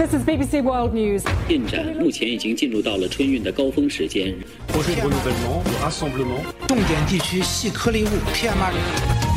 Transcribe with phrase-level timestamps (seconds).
[0.00, 1.22] this is bbc world news.
[1.46, 4.34] 进展目前已经进入到了春运的高峰时间。
[6.66, 8.80] 重点地区细颗粒物 pm 二零。
[8.80, 9.29] 二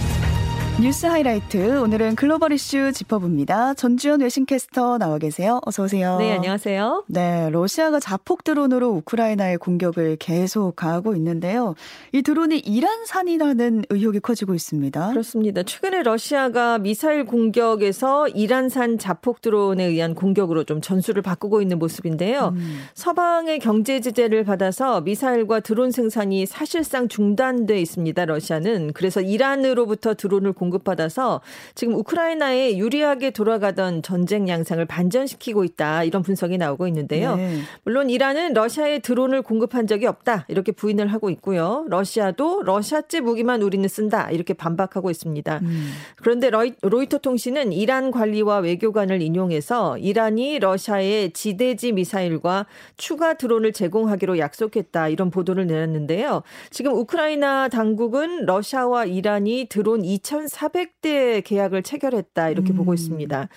[0.82, 3.76] 뉴스 하이라이트 오늘은 글로벌 이슈 짚어봅니다.
[3.76, 5.62] 전주현 외신캐스터 나와 계세요.
[5.66, 6.18] 어서 오세요.
[6.18, 7.06] 네, 안녕하세요.
[7.08, 11.76] 네, 러시아가 자폭 드론으로 우크라이나의 공격을 계속 가하고 있는데요.
[12.12, 15.12] 이 드론이 이란산이라는 의혹이 커지고 있습니다.
[15.12, 15.62] 그렇습니다.
[15.64, 22.54] 최근에 러시아가 미사일 공격에서 이란산 자폭 드론에 의한 공격으로 좀 전술을 바꾸고 있는 모습인데요.
[22.56, 22.80] 음.
[22.96, 28.26] 서방의 경제 제재를 받아서 미사일과 드론 생산이 사실상 중단돼 있습니다.
[28.26, 31.42] 러시아는 그래서 이란으로부터 드론을 공급받아서
[31.76, 37.36] 지금 우크라이나에 유리하게 돌아가던 전쟁 양상을 반전시키고 있다 이런 분석이 나오고 있는데요.
[37.36, 37.60] 네.
[37.84, 41.86] 물론 이란은 러시아에 드론을 공급한 적이 없다 이렇게 부인을 하고 있고요.
[41.90, 45.60] 러시아도 러시아제 무기만 우리는 쓴다 이렇게 반박하고 있습니다.
[45.62, 45.92] 음.
[46.16, 52.66] 그런데 로이, 로이터 통신은 이란 관리와 외교관을 인용해서 이란이 러시아에 지대지 미사일과
[52.98, 56.44] 추가 드론을 제공하기로 약속했다 이런 보도를 내놨는데요.
[56.70, 60.06] 지금 우크라이나 당국은 러시아와 이란이 드론
[60.54, 63.50] 2,400대 계약을 체결했다 이렇게 보고 있습니다.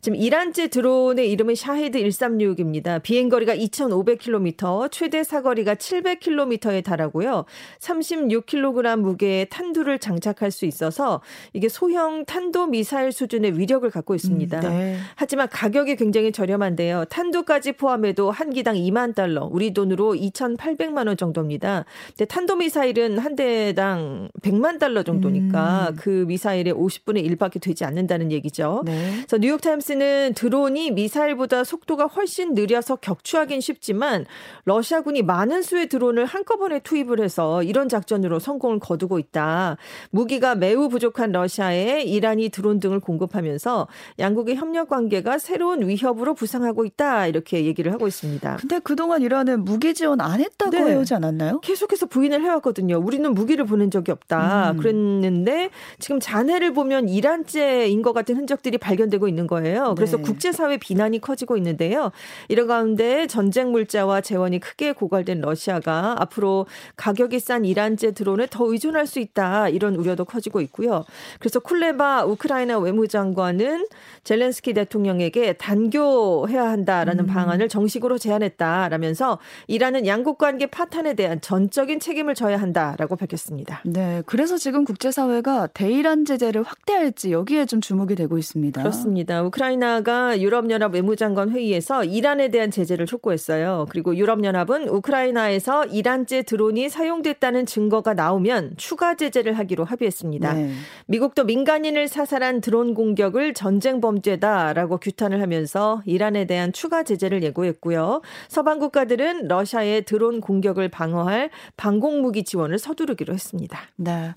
[0.00, 3.02] 지금 이란제 드론의 이름은 샤헤드 136입니다.
[3.02, 7.44] 비행 거리가 2,500km, 최대 사거리가 700km에 달하고요.
[7.80, 11.20] 36kg 무게의 탄두를 장착할 수 있어서
[11.52, 14.60] 이게 소형 탄도 미사일 수준의 위력을 갖고 있습니다.
[14.60, 14.96] 음, 네.
[15.14, 17.06] 하지만 가격이 굉장히 저렴한데요.
[17.06, 21.84] 탄두까지 포함해도 한 기당 2만 달러, 우리 돈으로 2,800만 원 정도입니다.
[22.08, 25.96] 근데 탄도 미사일은 한 대당 100만 달러 정도니까 음.
[25.96, 28.82] 그 미사일의 50분의 1밖에 되지 않는다는 얘기죠.
[28.84, 29.12] 네.
[29.16, 34.26] 그래서 뉴욕타임스 는 드론이 미사일보다 속도가 훨씬 느려서 격추하긴 쉽지만
[34.64, 39.76] 러시아군이 많은 수의 드론을 한꺼번에 투입을 해서 이런 작전으로 성공을 거두고 있다.
[40.10, 43.86] 무기가 매우 부족한 러시아에 이란이 드론 등을 공급하면서
[44.18, 47.28] 양국의 협력 관계가 새로운 위협으로 부상하고 있다.
[47.28, 48.56] 이렇게 얘기를 하고 있습니다.
[48.56, 50.92] 근데 그동안 이란은 무기 지원 안 했다고 네.
[50.92, 51.60] 해오지 않았나요?
[51.60, 52.98] 계속해서 부인을 해왔거든요.
[52.98, 54.72] 우리는 무기를 보낸 적이 없다.
[54.72, 54.76] 음.
[54.78, 59.75] 그랬는데 지금 잔해를 보면 이란제인 것 같은 흔적들이 발견되고 있는 거예요.
[59.94, 60.22] 그래서 네.
[60.22, 62.12] 국제사회 비난이 커지고 있는데요.
[62.48, 66.66] 이런 가운데 전쟁 물자와 재원이 크게 고갈된 러시아가 앞으로
[66.96, 69.68] 가격이 싼 이란제 드론에 더 의존할 수 있다.
[69.68, 71.04] 이런 우려도 커지고 있고요.
[71.38, 73.86] 그래서 쿨레바 우크라이나 외무장관은
[74.24, 77.26] 젤렌스키 대통령에게 단교해야 한다라는 음.
[77.26, 83.82] 방안을 정식으로 제안했다라면서 이란은 양국 관계 파탄에 대한 전적인 책임을 져야 한다라고 밝혔습니다.
[83.84, 88.80] 네, 그래서 지금 국제사회가 대이란 제재를 확대할지 여기에 좀 주목이 되고 있습니다.
[88.80, 89.42] 그렇습니다.
[89.42, 93.86] 우크라 이나가 유럽연합 외무장관 회의에서 이란에 대한 제재를 촉구했어요.
[93.90, 100.52] 그리고 유럽연합은 우크라이나에서 이란제 드론이 사용됐다는 증거가 나오면 추가 제재를 하기로 합의했습니다.
[100.54, 100.70] 네.
[101.06, 108.22] 미국도 민간인을 사살한 드론 공격을 전쟁 범죄다라고 규탄을 하면서 이란에 대한 추가 제재를 예고했고요.
[108.48, 113.78] 서방 국가들은 러시아의 드론 공격을 방어할 방공 무기 지원을 서두르기로 했습니다.
[113.96, 114.32] 네.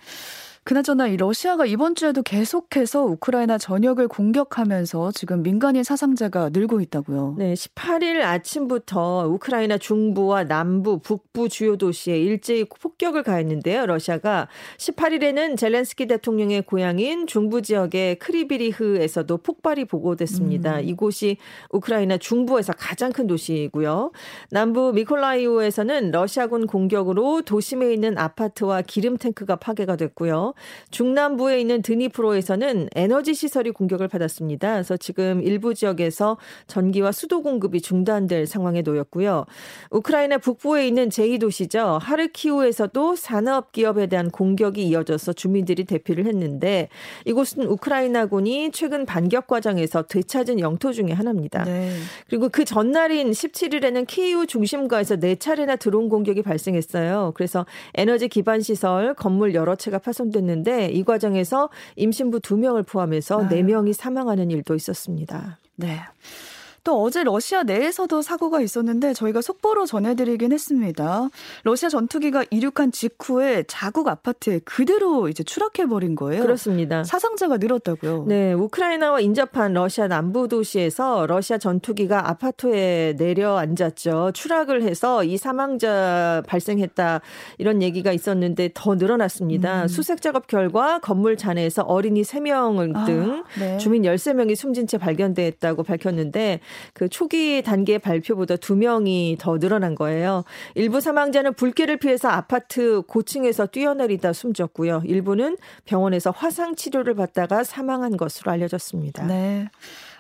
[0.63, 7.35] 그나저나 이 러시아가 이번 주에도 계속해서 우크라이나 전역을 공격하면서 지금 민간인 사상자가 늘고 있다고요.
[7.37, 13.87] 네, 18일 아침부터 우크라이나 중부와 남부, 북부 주요 도시에 일제히 폭격을 가했는데요.
[13.87, 14.47] 러시아가
[14.77, 20.79] 18일에는 젤렌스키 대통령의 고향인 중부 지역의 크리비리흐에서도 폭발이 보고됐습니다.
[20.79, 20.83] 음.
[20.83, 21.37] 이곳이
[21.71, 24.11] 우크라이나 중부에서 가장 큰 도시이고요.
[24.51, 30.53] 남부 미콜라이오에서는 러시아군 공격으로 도심에 있는 아파트와 기름 탱크가 파괴가 됐고요.
[30.91, 34.73] 중남부에 있는 드니프로에서는 에너지 시설이 공격을 받았습니다.
[34.73, 36.37] 그래서 지금 일부 지역에서
[36.67, 39.45] 전기와 수도 공급이 중단될 상황에 놓였고요.
[39.91, 41.99] 우크라이나 북부에 있는 제2도시죠.
[41.99, 46.89] 하르키우에서도 산업 기업에 대한 공격이 이어져서 주민들이 대피를 했는데
[47.25, 51.63] 이곳은 우크라이나군이 최근 반격 과정에서 되찾은 영토 중의 하나입니다.
[51.63, 51.91] 네.
[52.27, 57.33] 그리고 그 전날인 17일에는 키이우 중심가에서 네 차례나 드론 공격이 발생했어요.
[57.35, 57.65] 그래서
[57.95, 63.63] 에너지 기반 시설, 건물 여러 채가 파손됐 는데 이 과정에서 임신부 두 명을 포함해서 네
[63.63, 65.59] 명이 사망하는 일도 있었습니다.
[65.75, 66.00] 네.
[66.89, 71.30] 또 어제 러시아 내에서도 사고가 있었는데 저희가 속보로 전해드리긴 했습니다.
[71.63, 76.41] 러시아 전투기가 이륙한 직후에 자국 아파트에 그대로 이제 추락해버린 거예요.
[76.41, 77.03] 그렇습니다.
[77.03, 78.25] 사상자가 늘었다고요.
[78.27, 84.31] 네, 우크라이나와 인접한 러시아 남부 도시에서 러시아 전투기가 아파트에 내려앉았죠.
[84.33, 87.21] 추락을 해서 이 사망자 발생했다
[87.59, 89.83] 이런 얘기가 있었는데 더 늘어났습니다.
[89.83, 89.88] 음.
[89.88, 93.77] 수색 작업 결과 건물 잔해에서 어린이 3명 등 아, 네.
[93.77, 96.62] 주민 13명이 숨진 채 발견됐다고 밝혔는데
[96.93, 100.43] 그 초기 단계 발표보다 2명이 더 늘어난 거예요.
[100.75, 105.03] 일부 사망자는 불길을 피해서 아파트 고층에서 뛰어내리다 숨졌고요.
[105.05, 109.25] 일부는 병원에서 화상 치료를 받다가 사망한 것으로 알려졌습니다.
[109.27, 109.69] 네.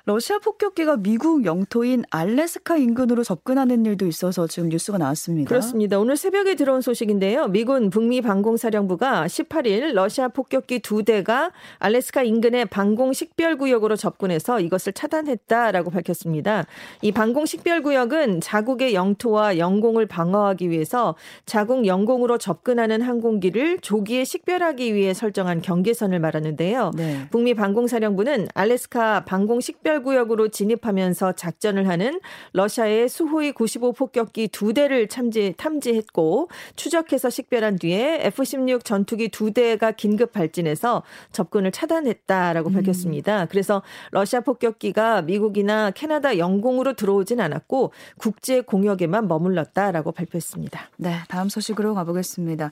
[0.09, 5.47] 러시아 폭격기가 미국 영토인 알래스카 인근으로 접근하는 일도 있어서 지금 뉴스가 나왔습니다.
[5.47, 5.99] 그렇습니다.
[5.99, 7.49] 오늘 새벽에 들어온 소식인데요.
[7.49, 14.93] 미군 북미 방공사령부가 18일 러시아 폭격기 두 대가 알래스카 인근의 방공 식별 구역으로 접근해서 이것을
[14.93, 16.65] 차단했다라고 밝혔습니다.
[17.03, 21.13] 이 방공 식별 구역은 자국의 영토와 영공을 방어하기 위해서
[21.45, 26.93] 자국 영공으로 접근하는 항공기를 조기에 식별하기 위해 설정한 경계선을 말하는데요.
[26.95, 27.27] 네.
[27.29, 32.19] 북미 방공사령부는 알래스카 방공 식별 구역으로 진입하면서 작전을 하는
[32.53, 39.91] 러시아의 수호이 95 폭격기 두 대를 참지, 탐지했고 추적해서 식별한 뒤에 F-16 전투기 두 대가
[39.91, 42.73] 긴급 발진해서 접근을 차단했다라고 음.
[42.73, 43.45] 밝혔습니다.
[43.45, 43.81] 그래서
[44.11, 50.89] 러시아 폭격기가 미국이나 캐나다 영공으로 들어오진 않았고 국제 공역에만 머물렀다라고 발표했습니다.
[50.97, 52.71] 네, 다음 소식으로 가보겠습니다.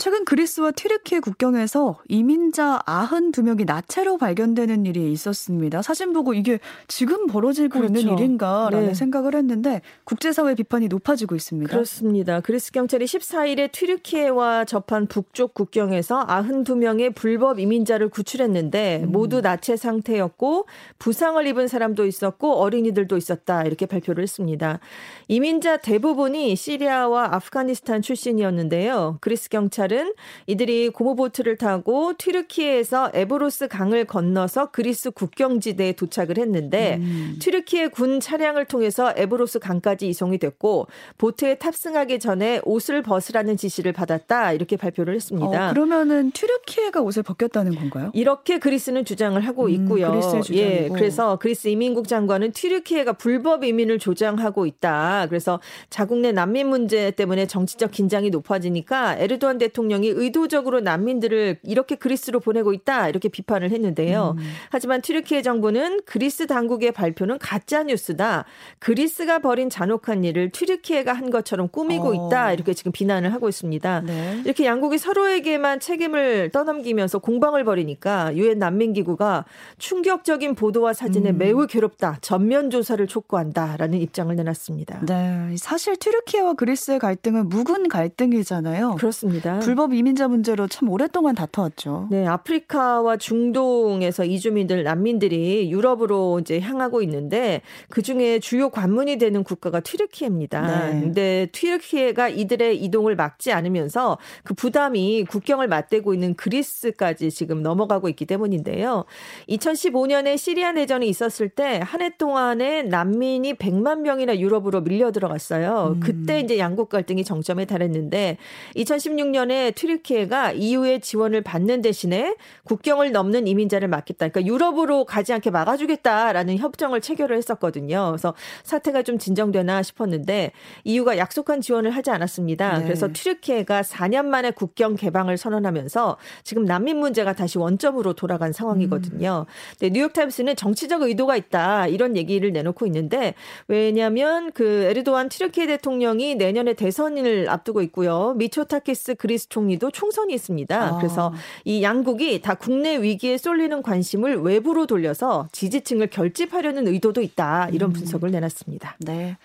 [0.00, 5.82] 최근 그리스와 튀르키예 국경에서 이민자 92명이 나체로 발견되는 일이 있었습니다.
[5.82, 6.58] 사진 보고 이게
[6.88, 7.98] 지금 벌어지고 그렇죠.
[8.00, 8.94] 있는 일인가라는 네.
[8.94, 11.70] 생각을 했는데 국제사회 비판이 높아지고 있습니다.
[11.70, 12.40] 그렇습니다.
[12.40, 19.12] 그리스 경찰이 14일에 튀르키예와 접한 북쪽 국경에서 92명의 불법 이민자를 구출했는데 음.
[19.12, 20.64] 모두 나체 상태였고
[20.98, 24.80] 부상을 입은 사람도 있었고 어린이들도 있었다 이렇게 발표를 했습니다.
[25.28, 29.18] 이민자 대부분이 시리아와 아프가니스탄 출신이었는데요.
[29.20, 30.14] 그리스 경찰 경찰은
[30.46, 37.36] 이들이 고무보트를 타고 튀르키예에서 에브로스 강을 건너서 그리스 국경지대에 도착을 했는데 음.
[37.40, 40.86] 튀르키예 군 차량을 통해서 에브로스 강까지 이송이 됐고
[41.18, 45.70] 보트에 탑승하기 전에 옷을 벗으라는 지시를 받았다 이렇게 발표를 했습니다.
[45.70, 48.10] 어, 그러면은 튀르키예가 옷을 벗겼다는 건가요?
[48.14, 50.12] 이렇게 그리스는 주장을 하고 음, 있고요.
[50.12, 55.26] 음, 예, 그래서 그리스 이민국 장관은 튀르키예가 불법 이민을 조장하고 있다.
[55.28, 55.60] 그래서
[55.90, 62.40] 자국 내 난민 문제 때문에 정치적 긴장이 높아지니까 에르도안 대통령 대통령이 의도적으로 난민들을 이렇게 그리스로
[62.40, 64.36] 보내고 있다 이렇게 비판을 했는데요.
[64.36, 64.44] 음.
[64.70, 68.44] 하지만 튀르키예 정부는 그리스 당국의 발표는 가짜 뉴스다.
[68.78, 72.28] 그리스가 벌인 잔혹한 일을 튀르키예가 한 것처럼 꾸미고 어.
[72.28, 74.02] 있다 이렇게 지금 비난을 하고 있습니다.
[74.02, 74.42] 네.
[74.44, 79.46] 이렇게 양국이 서로에게만 책임을 떠넘기면서 공방을 벌이니까 유엔 난민기구가
[79.78, 81.38] 충격적인 보도와 사진에 음.
[81.38, 82.18] 매우 괴롭다.
[82.20, 85.06] 전면 조사를 촉구한다라는 입장을 내놨습니다.
[85.06, 88.96] 네, 사실 튀르키예와 그리스의 갈등은 묵은 갈등이잖아요.
[88.96, 89.59] 그렇습니다.
[89.60, 92.08] 불법 이민자 문제로 참 오랫동안 다퉈왔죠.
[92.10, 99.80] 네, 아프리카와 중동에서 이주민들 난민들이 유럽으로 이제 향하고 있는데 그 중에 주요 관문이 되는 국가가
[99.80, 100.86] 튀르키예입니다.
[100.90, 101.00] 네.
[101.00, 108.26] 근데 튀르키예가 이들의 이동을 막지 않으면서 그 부담이 국경을 맞대고 있는 그리스까지 지금 넘어가고 있기
[108.26, 109.04] 때문인데요.
[109.48, 115.96] 2015년에 시리아 내전이 있었을 때 한 해 동안에 난민이 100만 명이나 유럽으로 밀려 들어갔어요.
[115.96, 116.00] 음.
[116.00, 118.38] 그때 이제 양국 갈등이 정점에 달했는데
[118.76, 124.28] 2016년에 튀르키예가 EU의 지원을 받는 대신에 국경을 넘는 이민자를 막겠다.
[124.28, 128.06] 그러니까 유럽으로 가지 않게 막아주겠다라는 협정을 체결을 했었거든요.
[128.10, 130.52] 그래서 사태가 좀 진정되나 싶었는데
[130.84, 132.78] EU가 약속한 지원을 하지 않았습니다.
[132.78, 132.84] 네.
[132.84, 139.46] 그래서 튀르키예가 4년 만에 국경 개방을 선언하면서 지금 난민 문제가 다시 원점으로 돌아간 상황이거든요.
[139.48, 139.78] 음.
[139.78, 143.34] 네, 뉴욕타임스는 정치적 의도가 있다 이런 얘기를 내놓고 있는데
[143.68, 148.34] 왜냐하면 그 에르도안 튀르키예 대통령이 내년에 대선을 앞두고 있고요.
[148.36, 150.82] 미초타키스 그리스 총리도 총선이 있습니다.
[150.82, 150.96] 아.
[150.98, 151.32] 그래서
[151.64, 157.68] 이 양국이 다 국내 위기에 쏠리는 관심을 외부로 돌려서 지지층을 결집하려는 의도도 있다.
[157.72, 157.92] 이런 음.
[157.94, 158.96] 분석을 내놨습니다.
[159.00, 159.36] 네.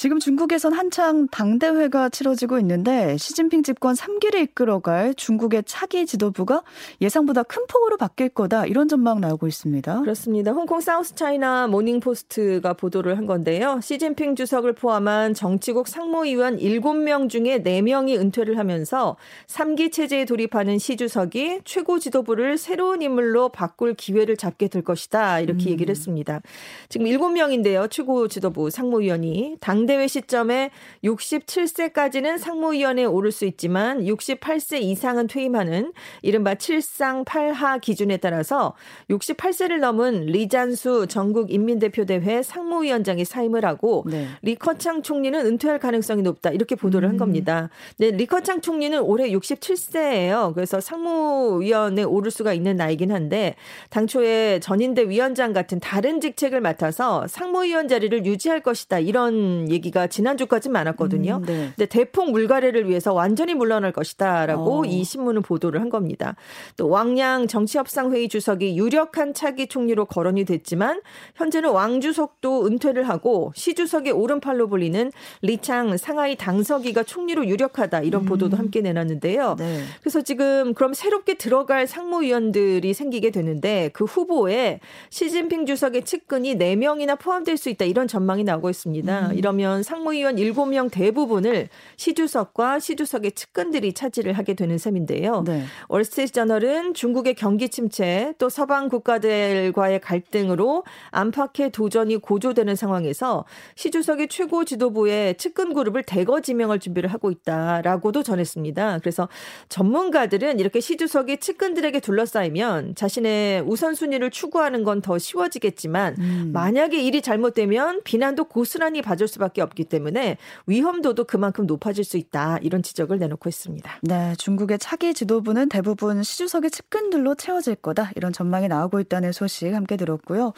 [0.00, 6.62] 지금 중국에선 한창 당대회가 치러지고 있는데 시진핑 집권 3기를 이끌어갈 중국의 차기 지도부가
[7.02, 10.00] 예상보다 큰 폭으로 바뀔 거다 이런 전망 나오고 있습니다.
[10.00, 10.52] 그렇습니다.
[10.52, 13.78] 홍콩 사우스 차이나 모닝포스트가 보도를 한 건데요.
[13.82, 21.60] 시진핑 주석을 포함한 정치국 상무위원 7명 중에 4명이 은퇴를 하면서 3기 체제에 돌입하는 시 주석이
[21.66, 25.40] 최고 지도부를 새로운 인물로 바꿀 기회를 잡게 될 것이다.
[25.40, 25.72] 이렇게 음.
[25.72, 26.40] 얘기를 했습니다.
[26.88, 27.90] 지금 7명인데요.
[27.90, 30.70] 최고 지도부 상무위원이 당대 회 시점에
[31.04, 35.92] 67세까지는 상무위원회에 오를 수 있지만 68세 이상은 퇴임하는
[36.22, 38.74] 이른바 7상 8하 기준에 따라서
[39.08, 44.26] 68세를 넘은 리잔수 전국 인민대표대회 상무위원장이 사임을 하고 네.
[44.42, 47.18] 리커창 총리는 은퇴할 가능성이 높다 이렇게 보도를 한 음.
[47.18, 47.70] 겁니다.
[47.96, 50.54] 네, 리커창 총리는 올해 67세예요.
[50.54, 53.54] 그래서 상무위원에 오를 수가 있는 나이긴 한데
[53.90, 60.68] 당초에 전인대 위원장 같은 다른 직책을 맡아서 상무위원 자리를 유지할 것이다 이런 얘기 얘기가 지난주까지
[60.68, 61.36] 많았거든요.
[61.36, 61.72] 음, 네.
[61.76, 64.84] 근데 대폭 물갈이를 위해서 완전히 물러날 것이다라고 어.
[64.84, 66.36] 이 신문은 보도를 한 겁니다.
[66.76, 71.00] 또 왕양 정치협상회의 주석이 유력한 차기 총리로 거론이 됐지만
[71.36, 75.10] 현재는 왕 주석도 은퇴를 하고 시 주석의 오른팔로 불리는
[75.42, 78.58] 리창 상하이 당서기가 총리로 유력하다 이런 보도도 음.
[78.58, 79.56] 함께 내놨는데 후보였는데요.
[79.58, 79.82] 네.
[80.00, 87.56] 그래서 지금 그럼 새롭게 들어갈 상무위원들이 생기게 되는데 그 후보에 시진핑 주석의 측근이 4명이나 포함될
[87.56, 89.28] 수 있다 이런 전망이 나오고 있습니다.
[89.28, 89.34] 음.
[89.36, 95.42] 이러면 상무위원 7명 대부분을 시 주석과 시 주석의 측근들이 차지를 하게 되는 셈인데요.
[95.46, 95.64] 네.
[95.88, 104.28] 월스트리트 저널은 중국의 경기 침체 또 서방 국가들과의 갈등으로 안팎의 도전이 고조되는 상황에서 시 주석의
[104.28, 108.98] 최고 지도부의 측근 그룹을 대거 지명할 준비를 하고 있다라고도 전했습니다.
[109.00, 109.28] 그래서
[109.68, 116.50] 전문가들은 이렇게 시 주석이 측근들에게 둘러싸이면 자신의 우선순위를 추구하는 건 더 쉬워지겠지만 음.
[116.52, 122.82] 만약에 일이 잘못되면 비난도 고스란히 받을 수밖에 없기 때문에 위험도도 그만큼 높아질 수 있다 이런
[122.82, 124.00] 지적을 내놓고 있습니다.
[124.02, 129.74] 네, 중국의 차기 지도부는 대부분 시 주석의 측근들로 채워질 거다 이런 전망이 나오고 있다는 소식
[129.74, 130.52] 함께 들었고요.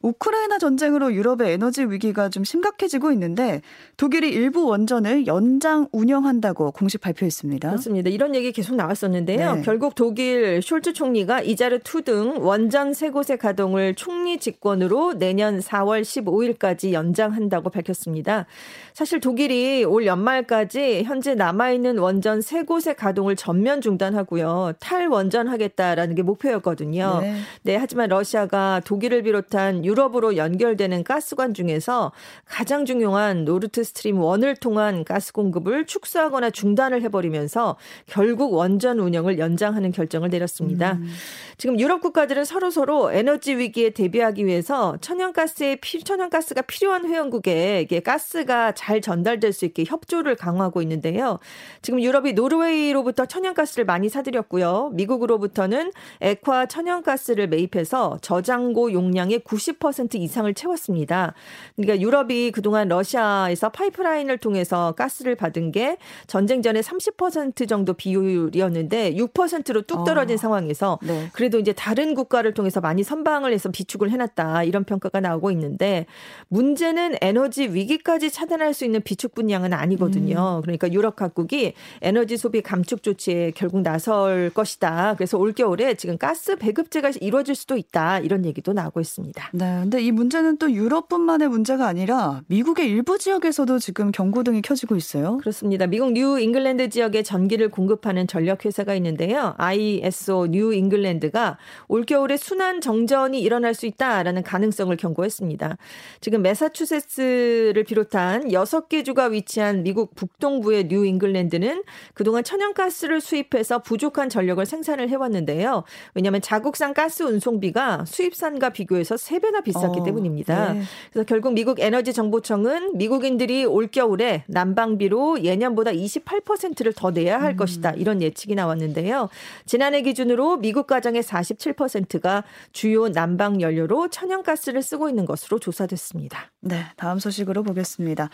[0.00, 3.60] 우크라이나 전쟁으로 유럽의 에너지 위기가 좀 심각해지고 있는데
[3.96, 7.68] 독일이 일부 원전을 연장 운영한다고 공식 발표했습니다.
[7.68, 8.10] 그렇습니다.
[8.10, 9.56] 이런 얘기 계속 나왔었는데요.
[9.56, 9.62] 네.
[9.62, 16.02] 결국 독일 숄츠 총리가 이자르 투 등 원전 세 곳의 가동을 총리 직권으로 내년 4월
[16.02, 18.46] 15일까지 연장한다고 밝혔습니다.
[18.92, 24.74] 사실 독일이 올 연말까지 현재 남아있는 원전 세 곳의 가동을 전면 중단하고요.
[24.78, 27.18] 탈원전하겠다라는 게 목표였거든요.
[27.20, 27.36] 네.
[27.62, 32.12] 네 하지만 러시아가 독일을 비롯한 유럽으로 연결되는 가스관 중에서
[32.44, 37.76] 가장 중요한 노르트 스트림 1을 통한 가스 공급을 축소하거나 중단을 해버리면서
[38.06, 40.94] 결국 원전 운영을 연장하는 결정을 내렸습니다.
[40.94, 41.08] 음.
[41.56, 48.72] 지금 유럽 국가들은 서로 서로 에너지 위기에 대비하기 위해서 천연가스의 천연가스가 필요한 회원국에 이게 가스가
[48.72, 51.38] 잘 전달될 수 있게 협조를 강화하고 있는데요.
[51.80, 54.90] 지금 유럽이 노르웨이로부터 천연가스를 많이 사들였고요.
[54.94, 61.34] 미국으로부터는 액화 천연가스를 매입해서 저장고 용량의 90 30% 이상을 채웠습니다.
[61.76, 69.82] 그러니까 유럽이 그동안 러시아에서 파이프라인을 통해서 가스를 받은 게 전쟁 전에 30% 정도 비율이었는데 6%로
[69.82, 70.38] 뚝 떨어진 어.
[70.38, 71.28] 상황에서 네.
[71.32, 76.06] 그래도 이제 다른 국가를 통해서 많이 선방을 해서 비축을 해놨다 이런 평가가 나오고 있는데
[76.48, 80.58] 문제는 에너지 위기까지 차단할 수 있는 비축 분량은 아니거든요.
[80.58, 80.62] 음.
[80.62, 85.14] 그러니까 유럽 각국이 에너지 소비 감축 조치에 결국 나설 것이다.
[85.16, 89.50] 그래서 올 겨울에 지금 가스 배급제가 이루어질 수도 있다 이런 얘기도 나오고 있습니다.
[89.52, 89.65] 네.
[89.66, 95.38] 네, 근데 이 문제는 또 유럽뿐만의 문제가 아니라 미국의 일부 지역에서도 지금 경고등이 켜지고 있어요.
[95.38, 95.86] 그렇습니다.
[95.88, 99.54] 미국 뉴 잉글랜드 지역에 전기를 공급하는 전력 회사가 있는데요.
[99.56, 101.58] ISO 뉴 잉글랜드가
[101.88, 105.76] 올겨울에 순환 정전이 일어날 수 있다라는 가능성을 경고했습니다.
[106.20, 111.82] 지금 메사추세츠를 비롯한 6개 주가 위치한 미국 북동부의 뉴 잉글랜드는
[112.14, 115.82] 그동안 천연가스를 수입해서 부족한 전력을 생산을 해왔는데요.
[116.14, 120.72] 왜냐하면 자국산 가스 운송비가 수입산과 비교해서 3배나 얼마나 비쌌기 어, 때문입니다.
[120.74, 120.82] 네.
[121.12, 127.56] 그래서 결국 미국 에너지 정보청은 미국인들이 올겨울에 난방비로 예년보다 28%를 더 내야 할 음.
[127.56, 127.92] 것이다.
[127.92, 129.28] 이런 예측이 나왔는데요.
[129.64, 136.50] 지난해 기준으로 미국 가정의 47%가 주요 난방 연료로 천연가스를 쓰고 있는 것으로 조사됐습니다.
[136.60, 138.28] 네, 다음 소식으로 보겠습니다.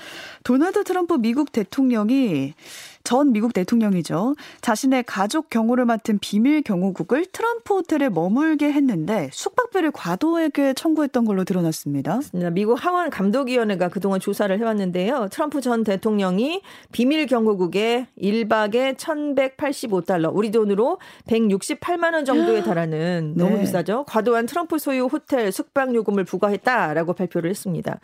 [0.44, 2.54] 도널드 트럼프 미국 대통령이
[3.04, 4.34] 전 미국 대통령이죠.
[4.60, 12.20] 자신의 가족 경호를 맡은 비밀 경호국을 트럼프 호텔에 머물게 했는데 숙박비를 과도하게 청구했던 걸로 드러났습니다.
[12.52, 15.28] 미국 하원 감독위원회가 그동안 조사를 해왔는데요.
[15.30, 23.44] 트럼프 전 대통령이 비밀 경호국에 1박에 1,185달러, 우리 돈으로 168만 원 정도에 달하는 네.
[23.44, 24.04] 너무 비싸죠.
[24.04, 27.98] 과도한 트럼프 소유 호텔 숙박 요금을 부과했다라고 발표를 했습니다.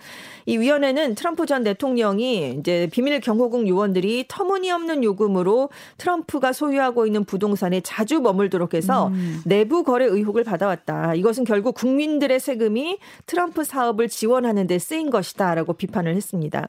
[0.46, 7.24] 이 위원회는 트럼프 전 대통령이 이제 비밀 경호국 요원들이 터무니없는 없는 요금으로 트럼프가 소유하고 있는
[7.24, 9.42] 부동산에 자주 머물도록 해서 음.
[9.44, 11.14] 내부 거래 의혹을 받아왔다.
[11.14, 16.68] 이것은 결국 국민들의 세금이 트럼프 사업을 지원하는 데 쓰인 것이다라고 비판을 했습니다.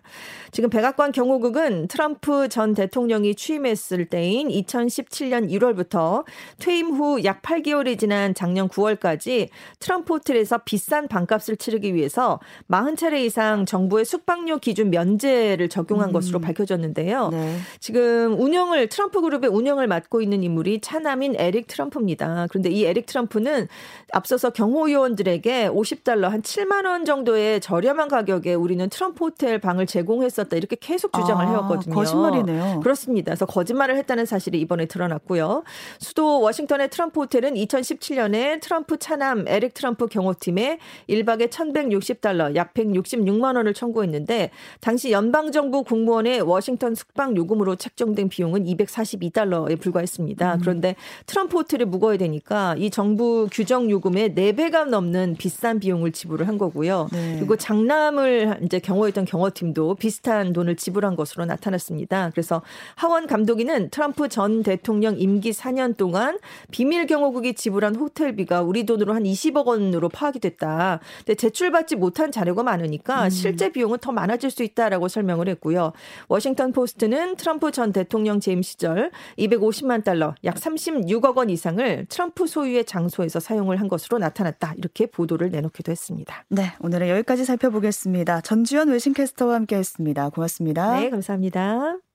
[0.52, 6.26] 지금 백악관 경호국은 트럼프 전 대통령이 취임했을 때인 2017년 1월부터
[6.60, 9.50] 퇴임 후 약 8개월이 지난 작년 9월까지
[9.80, 16.14] 트럼프 호텔에서 비싼 방값을 치르기 위해서 40차례 이상 정부의 숙박료 기준 면제를 적용한 음.
[16.14, 17.30] 것으로 밝혀졌는데요.
[17.30, 17.58] 네.
[17.80, 22.48] 지금 지금 운영을 트럼프 그룹의 운영을 맡고 있는 인물이 차남인 에릭 트럼프입니다.
[22.50, 23.68] 그런데 이 에릭 트럼프는
[24.12, 30.76] 앞서서 경호요원들에게 50달러 한 7만 원 정도의 저렴한 가격에 우리는 트럼프 호텔 방을 제공했었다 이렇게
[30.80, 31.94] 계속 주장을 아, 해왔거든요.
[31.94, 32.80] 거짓말이네요.
[32.80, 33.30] 그렇습니다.
[33.30, 35.64] 그래서 거짓말을 했다는 사실이 이번에 드러났고요.
[36.00, 43.76] 수도 워싱턴의 트럼프 호텔은 2017년에 트럼프 차남 에릭 트럼프 경호팀에 1박에 1,160달러 약 166만 원을
[43.76, 44.50] 청구했는데
[44.82, 50.56] 당시 연방 정부 공무원의 워싱턴 숙박 요금으로 책 책정된 비용은 242달러에 불과했습니다.
[50.56, 50.60] 음.
[50.62, 56.58] 그런데 트럼프 호텔에 묵어야 되니까 이 정부 규정 요금의 4배가 넘는 비싼 비용을 지불을 한
[56.58, 57.10] 거고요.
[57.12, 57.36] 네.
[57.38, 62.30] 그리고 장남을 이제 경호했던 경호팀도 비슷한 돈을 지불한 것으로 나타났습니다.
[62.32, 62.62] 그래서
[62.96, 66.40] 하원 감독위는 트럼프 전 대통령 임기 4년 동안
[66.72, 71.02] 비밀 경호국이 지불한 호텔비가 우리 돈으로 한 20억 원으로 파악이 됐다.
[71.20, 73.30] 근데 제출받지 못한 자료가 많으니까 음.
[73.30, 75.92] 실제 비용은 더 많아질 수 있다라고 설명을 했고요.
[76.30, 82.86] 워싱턴 포스트는 트럼프 전 대통령 재임 시절 250만 달러, 약 36억 원 이상을 트럼프 소유의
[82.86, 84.74] 장소에서 사용을 한 것으로 나타났다.
[84.78, 86.46] 이렇게 보도를 내놓기도 했습니다.
[86.50, 88.42] 네, 오늘은 여기까지 살펴보겠습니다.
[88.42, 90.30] 전주현 외신캐스터와 함께했습니다.
[90.30, 91.00] 고맙습니다.
[91.00, 92.09] 네, 감사합니다.